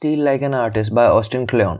[0.00, 1.78] Steal like an artist by Austin Kleon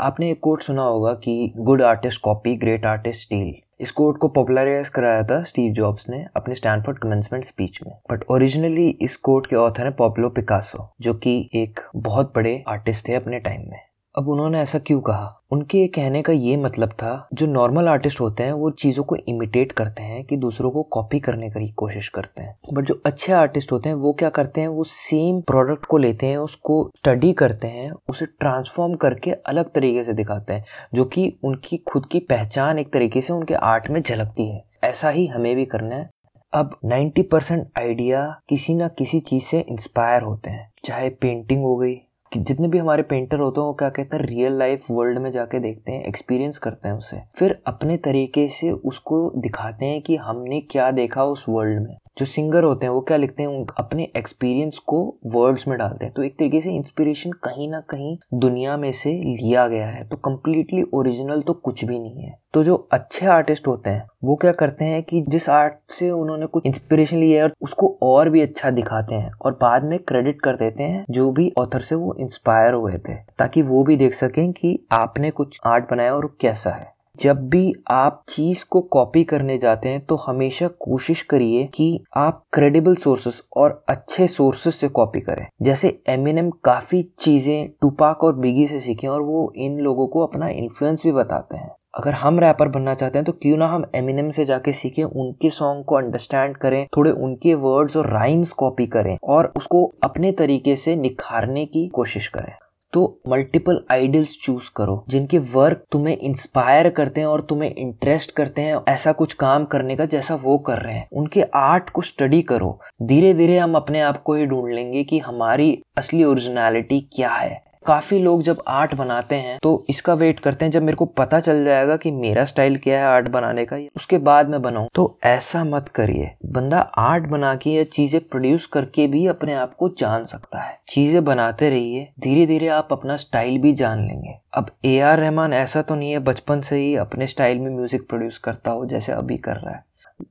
[0.00, 4.28] आपने एक quote सुना होगा कि good artist copy great artist steal इस कोट को
[4.28, 7.92] पॉपुलराइज कराया था स्टीव जॉब्स ने अपने स्टैनफोर्ड कमेंसमेंट स्पीच में.
[8.12, 13.08] बट ओरिजिनली इस कोट के ऑथर है पॉपुलो पिकासो जो कि एक बहुत बड़े आर्टिस्ट
[13.08, 13.80] थे अपने टाइम में.
[14.18, 15.40] अब उन्होंने ऐसा क्यों कहा?
[15.50, 19.72] उनके कहने का ये मतलब था, जो नॉर्मल आर्टिस्ट होते हैं, वो चीज़ों को इमिटेट
[19.72, 23.72] करते हैं कि दूसरों को कॉपी करने की कोशिश करते हैं। बट जो अच्छे आर्टिस्ट
[23.72, 24.68] होते हैं, वो क्या करते हैं?
[24.68, 30.04] वो सेम प्रोडक्ट को लेते हैं, उसको स्टडी करते हैं, उसे ट्रांसफॉर्म करके अलग तरीके
[30.04, 34.02] से दिखाते हैं, जो कि उनकी खुद की पहचान एक तरीके से उनके आर्ट में
[34.02, 36.10] झलकती है। ऐसा ही हमें भी करना है।
[36.52, 41.76] अब 90 परसेंट आइडिया किसी ना किसी चीज़ से इंस्पायर होते हैं, चाहे पेंटिंग हो
[41.76, 41.94] गई
[42.34, 45.30] कि जितने भी हमारे पेंटर होते हैं, वो क्या कहते हैं रियल लाइफ वर्ल्ड में
[45.30, 50.16] जाके देखते हैं एक्सपीरियंस करते हैं उसे। फिर अपने तरीके से उसको दिखाते हैं कि
[50.16, 53.66] हमने क्या देखा उस वर्ल्ड में। जो सिंगर होते हैं, वो क्या लिखते हैं?
[53.78, 58.18] अपने एक्सपीरियंस को वर्ड्स में डालते हैं। तो एक तरीके से इंस्पिरेशन कहीं ना कहीं
[58.34, 62.64] दुनिया में से लिया गया है। तो कम्प्लीटली ओरिजिनल तो कुछ भी नहीं है। तो
[62.64, 66.62] जो अच्छे आर्टिस्ट होते हैं, वो क्या करते हैं कि जिस आर्ट से उन्होंने कुछ
[66.66, 70.56] इंस्पिरेशन लिया है और उसको और भी अच्छा दिखाते हैं और बाद में क्रेडिट कर
[70.56, 74.52] देते हैं जो भी ऑथर से वो इंस्पायर हुए थे। ताकि वो भी देख सकें
[74.52, 79.56] कि आपने कुछ आर्ट बनाया और कैसा है। जब भी आप चीज़ को कॉपी करने
[79.58, 85.20] जाते हैं तो हमेशा कोशिश करिए कि आप क्रेडिबल सोर्सेस और अच्छे सोर्सेस से कॉपी
[85.20, 90.26] करें। जैसे एमिनम काफ़ी चीज़ें टूपाक और बिगी से सीखे और वो इन लोगों को
[90.26, 93.84] अपना इन्फ्लुएंस भी बताते हैं। अगर हम रैपर बनना चाहते हैं तो क्यों ना हम
[93.94, 98.86] एमिनम से जाके सीखें, उनके सॉन्ग को अंडरस्टैंड करें, थोड़े उनके वर्ड्स और राइम्स कॉपी
[98.86, 102.52] करें और उसको अपने तरीके से निखारने की कोशिश करें।
[102.94, 108.62] तो मल्टीपल आइडल्स चूज़ करो, जिनके वर्क तुम्हें इंस्पायर करते हैं और तुम्हें इंटरेस्ट करते
[108.62, 112.42] हैं, ऐसा कुछ काम करने का जैसा वो कर रहे हैं। उनके आर्ट को स्टडी
[112.42, 117.30] करो। धीरे धीरे हम अपने आप को ही ढूंढ लेंगे कि हमारी असली ओरिजिनलिटी क्या
[117.30, 121.04] है। काफ़ी लोग जब आर्ट बनाते हैं तो इसका वेट करते हैं, जब मेरे को
[121.06, 124.88] पता चल जाएगा कि मेरा स्टाइल क्या है आर्ट बनाने का उसके बाद मैं बनाऊँ।
[124.94, 129.74] तो ऐसा मत करिए। बंदा आर्ट बना के या चीज़ें प्रोड्यूस करके भी अपने आप
[129.74, 134.34] को जान सकता है। चीज़ें बनाते रहिए धीरे धीरे आप अपना स्टाइल भी जान लेंगे।
[134.54, 138.08] अब ए आर रहमान ऐसा तो नहीं है, बचपन से ही अपने स्टाइल में म्यूज़िक
[138.08, 139.82] प्रोड्यूस करता हो, जैसे अभी कर रहा है।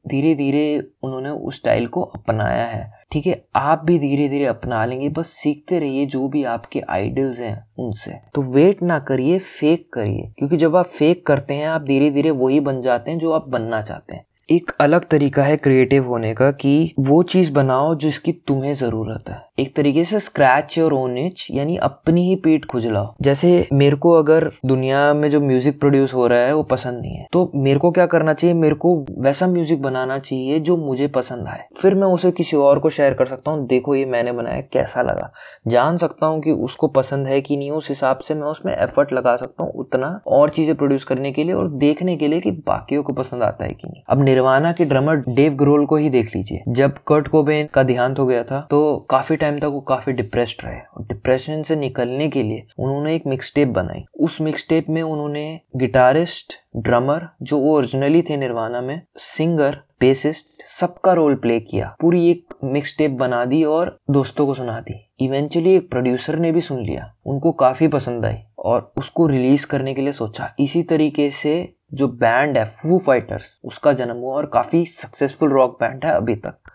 [0.07, 4.85] धीरे धीरे उन्होंने उस स्टाइल को अपनाया है। ठीक है, आप भी धीरे धीरे अपना
[4.85, 9.93] लेंगे, बस सीखते रहिए जो भी आपके आइडल्स हैं उनसे। तो वेट ना करिए फेक
[9.93, 13.31] करिए। क्योंकि जब आप फेक करते हैं, आप धीरे धीरे वही बन जाते हैं जो
[13.31, 17.95] आप बनना चाहते हैं। एक अलग तरीका है क्रिएटिव होने का कि वो चीज़ बनाओ
[17.95, 22.63] जिसकी तुम्हें ज़रूरत है। एक तरीके से स्क्रैच और ओन इच यानी अपनी ही पीठ
[22.65, 27.01] खुजलाओ। जैसे मेरे को अगर दुनिया में जो म्यूज़िक प्रोड्यूस हो रहा है, वो पसंद
[27.01, 28.53] नहीं है तो मेरे को क्या करना चाहिए?
[28.53, 32.79] मेरे को वैसा म्यूज़िक बनाना चाहिए जो मुझे पसंद आए। फिर मैं उसे किसी और
[32.79, 35.31] को शेयर कर सकता हूँ, देखो ये मैंने बनाया, कैसा लगा।
[35.67, 39.13] जान सकता हूँ कि उसको पसंद है कि नहीं, उस हिसाब से मैं उसमें एफर्ट
[39.13, 42.51] लगा सकता हूँ उतना और चीज़ें प्रोड्यूस करने के लिए और देखने के लिए कि
[42.67, 46.09] बाकियों को पसंद आता है कि नहीं। अब निर्वाणा के ड्रमर डेव ग्रोल को ही
[46.09, 49.81] देख लीजिए। जब कर्ट कोबेन का देहांत हो गया था तो काफ़ी टाइम तक वो
[49.81, 54.41] काफ़ी डिप्रेस्ड रहे। और डिप्रेशन से निकलने के लिए उन्होंने एक मिक्स टेप बनाई। उस
[54.41, 60.45] मिक्स टेप में उन्होंने गिटारिस्ट ड्रमर जो ओरिजिनली थे निर्वाणा में सिंगर बेसिस्ट
[60.79, 65.09] सबका रोल प्ले किया। पूरी एक मिक्स टेप बना दी और दोस्तों को सुना दी।
[65.19, 69.93] इवेंचुअली एक प्रोड्यूसर ने भी सुन लिया। उनको काफ़ी पसंद आई और उसको रिलीज़ करने
[69.93, 71.53] के लिए सोचा। इसी तरीके से
[71.93, 76.35] जो बैंड है फू फाइटर्स उसका जन्म हुआ और काफ़ी सक्सेसफुल रॉक बैंड है अभी
[76.35, 76.72] तक।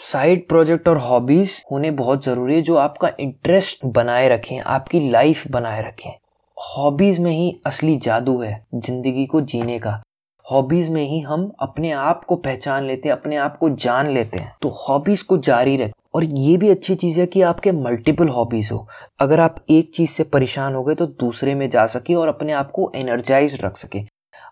[0.00, 5.46] साइड प्रोजेक्ट और हॉबीज होने बहुत ज़रूरी है, जो आपका इंटरेस्ट बनाए रखें, आपकी लाइफ
[5.48, 6.10] बनाए रखें।
[6.56, 10.02] हॉबीज में ही असली जादू है, ज़िंदगी को जीने का।
[10.46, 14.38] हॉबीज में ही हम अपने आप को पहचान लेते हैं, अपने आप को जान लेते
[14.38, 18.28] हैं। तो हॉबीज को जारी रखें। और ये भी अच्छी चीज़ है कि आपके मल्टीपल
[18.28, 18.86] हॉबीज़ हो।
[19.20, 22.52] अगर आप एक चीज़ से परेशान हो गए तो दूसरे में जा सके और अपने
[22.52, 24.02] आप को एनर्जाइज रख सके।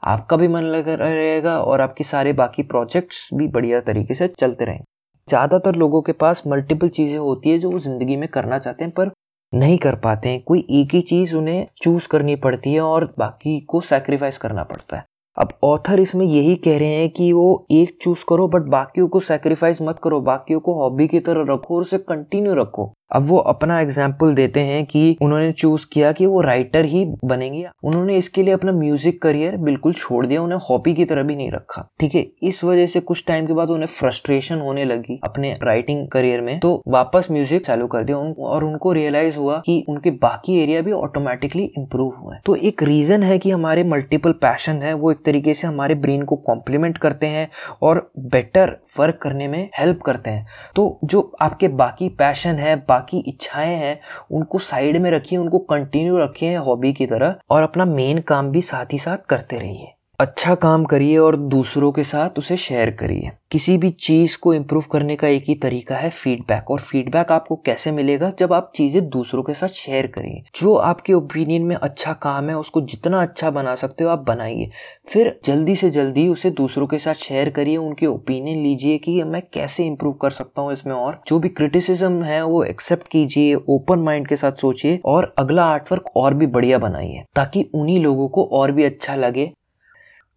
[0.04, 4.64] आपका भी मन लगा रहेगा और आपके सारे बाकी प्रोजेक्ट्स भी बढ़िया तरीके से चलते
[4.64, 4.97] रहेंगे
[5.28, 8.92] ज़्यादातर लोगों के पास मल्टीपल चीज़ें होती है जो वो ज़िंदगी में करना चाहते हैं,
[8.92, 9.10] पर
[9.52, 13.58] नहीं कर पाते हैं। कोई एक ही चीज़ उन्हें चूज़ करनी पड़ती है और बाकी
[13.60, 15.04] को सेक्रीफाइस करना पड़ता है।
[15.36, 19.20] अब ऑथर इसमें यही कह रहे हैं कि वो एक चूज़ करो बट बाकियों को
[19.22, 23.38] सेक्रीफाइस मत करो। बाकियों को हॉबी की तरह रखो और उसे कंटिन्यू रखो। अब वो
[23.48, 28.42] अपना एग्ज़ाम्पल देते हैं कि उन्होंने चूज़ किया कि वो राइटर ही बनेंगे। उन्होंने इसके
[28.42, 32.14] लिए अपना म्यूज़िक करियर बिल्कुल छोड़ दिया, उन्हें हॉबी की तरह भी नहीं रखा। ठीक
[32.14, 32.26] है?
[32.42, 36.58] इस वजह से कुछ टाइम के बाद उन्हें फ्रस्ट्रेशन होने लगी अपने राइटिंग करियर में।
[36.60, 40.92] तो वापस म्यूज़िक चालू कर दिया और उनको रियलाइज़ हुआ कि उनके बाकी एरिया भी
[40.92, 45.54] ऑटोमेटिकली इंप्रूव हुए तो एक रीजन है कि हमारे मल्टीपल पैशन है, वो एक तरीके
[45.54, 47.48] से हमारे ब्रेन को कॉम्प्लीमेंट करते हैं
[47.82, 50.46] और बेटर वर्क करने में हेल्प करते हैं।
[50.76, 54.00] तो जो आपके बाकी पैशन है बाकी इच्छाएँ हैं,
[54.30, 58.62] उनको साइड में रखिए, उनको कंटिन्यू रखिए हॉबी की तरह और अपना मेन काम भी
[58.62, 63.30] साथ ही साथ करते रहिए। अच्छा काम करिए और दूसरों के साथ उसे शेयर करिए।
[63.50, 67.56] किसी भी चीज़ को इम्प्रूव करने का एक ही तरीका है फीडबैक और फीडबैक आपको
[67.56, 72.12] कैसे मिलेगा जब आप चीज़ें दूसरों के साथ शेयर करिए। जो आपके ओपिनियन में अच्छा
[72.12, 74.68] काम है, उसको जितना अच्छा बना सकते हो आप बनाइए।
[75.08, 79.42] फिर जल्दी से जल्दी उसे दूसरों के साथ शेयर करिए, उनके ओपिनियन लीजिए कि मैं
[79.54, 83.98] कैसे इम्प्रूव कर सकता हूँ इसमें और जो भी क्रिटिसिज्म है वो एक्सेप्ट कीजिए ओपन
[84.00, 88.44] माइंड के साथ सोचिए और अगला आर्टवर्क और भी बढ़िया बनाइए, ताकि उन्हीं लोगों को
[88.52, 89.50] और भी अच्छा लगे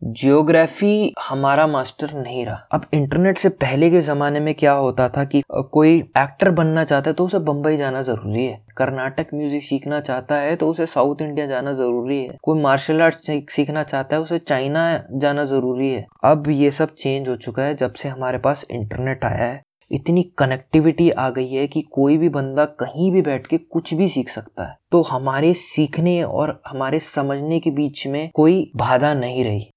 [0.03, 5.23] जियोग्राफी हमारा मास्टर नहीं रहा। अब इंटरनेट से पहले के ज़माने में क्या होता था
[5.23, 9.99] कि कोई एक्टर बनना चाहता है तो उसे बम्बई जाना ज़रूरी है। कर्नाटक म्यूज़िक सीखना
[9.99, 13.15] चाहता है तो उसे साउथ इंडिया जाना ज़रूरी है। कोई मार्शल आर्ट
[13.49, 17.75] सीखना चाहता है उसे चाइना जाना ज़रूरी है। अब ये सब चेंज हो चुका है
[17.75, 19.61] जब से हमारे पास इंटरनेट आया है।
[19.91, 24.07] इतनी कनेक्टिविटी आ गई है कि कोई भी बंदा कहीं भी बैठ के कुछ भी
[24.09, 29.43] सीख सकता है। तो हमारे सीखने और हमारे समझने के बीच में कोई बाधा नहीं
[29.43, 29.69] रही।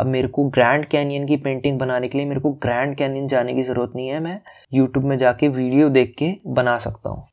[0.00, 3.54] अब मेरे को ग्रैंड कैनियन की पेंटिंग बनाने के लिए मेरे को ग्रैंड कैनियन जाने
[3.54, 4.40] की ज़रूरत नहीं है। मैं
[4.74, 7.26] यूट्यूब में जाके वीडियो देख के बना सकता हूँ।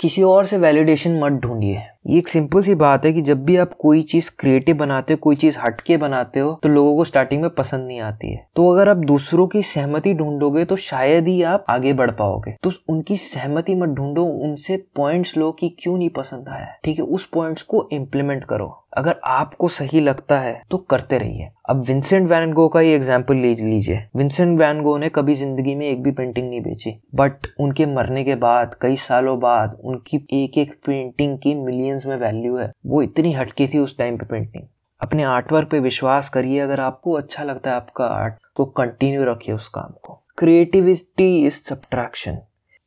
[0.00, 3.56] किसी और से वैलिडेशन मत ढूंढिए। ये एक सिंपल सी बात है कि जब भी
[3.56, 7.42] आप कोई चीज़ क्रिएटिव बनाते हो, कोई चीज़ हटके बनाते हो तो लोगों को स्टार्टिंग
[7.42, 11.40] में पसंद नहीं आती है। तो अगर आप दूसरों की सहमति ढूंढोगे तो शायद ही
[11.44, 16.10] आप आगे बढ़ पाओगे। तो उनकी सहमति मत ढूंढो, उनसे पॉइंट्स लो कि क्यों नहीं
[16.10, 20.78] पसंद आया। ठीक है, उस पॉइंट्स को इम्प्लीमेंट करो। अगर आपको सही लगता है तो
[20.80, 25.08] करते रहिए। अब विंसेंट वैन गो का ही एग्ज़ाम्पल ले लीजिए। विंसेंट वैन गो ने
[25.08, 29.38] कभी ज़िंदगी में एक भी पेंटिंग नहीं बेची। बट उनके मरने के बाद, कई सालों
[29.40, 31.54] बाद, उनकी एक एक पेंटिंग की
[31.94, 34.64] मिलियंस में वैल्यू है। वो इतनी हटकी थी उस टाइम पे पेंटिंग
[35.00, 39.54] अपने आर्टवर्क पे विश्वास करिए, अगर आपको अच्छा लगता है आपका आर्ट तो कंटिन्यू रखिए
[39.54, 42.38] उस काम को। क्रिएटिविटी इज़ सब्ट्रैक्शन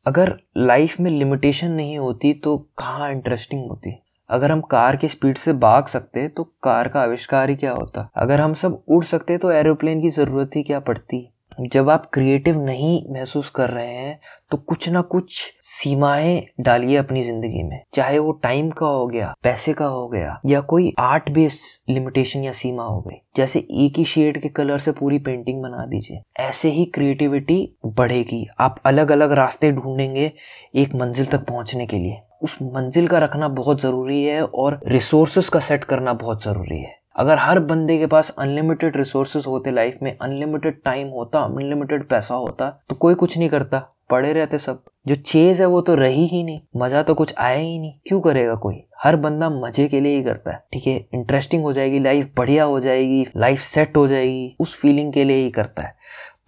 [0.05, 3.93] अगर लाइफ में लिमिटेशन नहीं होती तो कहाँ इंटरेस्टिंग होती?
[4.29, 8.09] अगर हम कार की स्पीड से भाग सकते तो कार का आविष्कार ही क्या होता?
[8.15, 11.27] अगर हम सब उड़ सकते तो एरोप्लेन की ज़रूरत ही क्या पड़ती?
[11.59, 14.19] जब आप क्रिएटिव नहीं महसूस कर रहे हैं
[14.51, 19.33] तो कुछ ना कुछ सीमाएँ डालिए अपनी ज़िंदगी में। चाहे वो टाइम का हो गया,
[19.43, 21.59] पैसे का हो गया, या कोई आर्ट बेस
[21.89, 25.85] लिमिटेशन या सीमा हो गई। जैसे एक ही शेड के कलर से पूरी पेंटिंग बना
[25.85, 30.31] दीजिए। ऐसे ही क्रिएटिविटी बढ़ेगी। आप अलग अलग रास्ते ढूंढेंगे
[30.75, 35.49] एक मंजिल तक पहुँचने के लिए। उस मंजिल का रखना बहुत ज़रूरी है और रिसोर्सेस
[35.49, 39.99] का सेट करना बहुत ज़रूरी है। अगर हर बंदे के पास अनलिमिटेड रिसोर्सेज होते लाइफ
[40.03, 44.83] में अनलिमिटेड टाइम होता अनलिमिटेड पैसा होता तो कोई कुछ नहीं करता। पड़े रहते सब।
[45.07, 48.19] जो चेज है वो तो रही ही नहीं। मज़ा तो कुछ आया ही नहीं। क्यों
[48.21, 48.75] करेगा कोई?
[49.03, 50.95] हर बंदा मज़े के लिए ही करता है। ठीक है?
[51.13, 55.37] इंटरेस्टिंग हो जाएगी लाइफ बढ़िया हो जाएगी लाइफ सेट हो जाएगी, उस फीलिंग के लिए
[55.37, 55.95] ही करता है।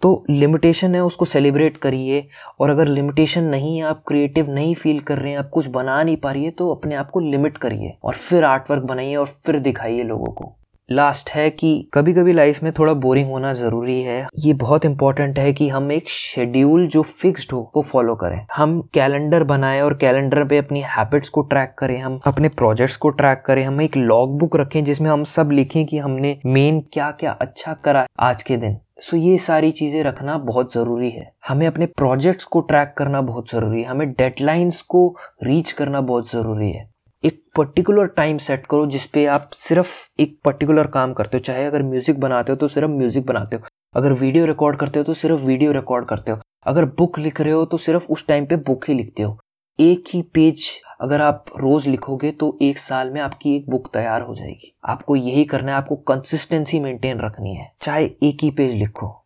[0.02, 2.26] तो लिमिटेशन है, उसको सेलिब्रेट करिए।
[2.60, 6.02] और अगर लिमिटेशन नहीं है, आप क्रिएटिव नहीं फील कर रहे हैं, आप कुछ बना
[6.02, 9.16] नहीं पा रही है तो अपने आप को लिमिट करिए। और फिर आर्ट वर्क बनाइए
[9.16, 10.56] और फिर दिखाइए लोगों को।
[10.92, 15.38] लास्ट है कि कभी कभी लाइफ में थोड़ा बोरिंग होना ज़रूरी है। ये बहुत इंपॉर्टेंट
[15.38, 19.94] है कि हम एक शेड्यूल जो फिक्स्ड हो, वो फॉलो करें। हम कैलेंडर बनाएँ और
[19.94, 23.96] कैलेंडर पे अपनी हैबिट्स को ट्रैक करें। हम अपने प्रोजेक्ट्स को ट्रैक करें। हम एक
[23.96, 28.42] लॉग बुक रखें जिसमें हम सब लिखें कि हमने मेन क्या क्या अच्छा करा आज
[28.42, 32.94] के दिन। सो ये सारी चीज़ें रखना बहुत ज़रूरी है। हमें अपने प्रोजेक्ट्स को ट्रैक
[32.98, 36.89] करना बहुत ज़रूरी है। हमें डेडलाइंस को रीच करना बहुत ज़रूरी है।
[37.24, 41.82] एक पर्टिकुलर टाइम सेट करो जिसपे आप सिर्फ़ एक पर्टिकुलर काम करते हो। चाहे अगर
[41.82, 43.62] म्यूज़िक बनाते हो तो सिर्फ़ म्यूज़िक बनाते हो।
[43.96, 47.52] अगर वीडियो रिकॉर्ड करते हो तो सिर्फ़ वीडियो रिकॉर्ड करते हो। अगर बुक लिख रहे
[47.52, 49.38] हो तो सिर्फ़ उस टाइम पे बुक ही लिखते हो।
[49.78, 50.68] एक ही पेज
[51.00, 55.16] अगर आप रोज लिखोगे तो एक साल में आपकी एक बुक तैयार हो जाएगी। आपको
[55.16, 59.16] यही करना है, आपको कंसिस्टेंसी मेंटेन रखनी है। चाहे एक ही पेज लिखो।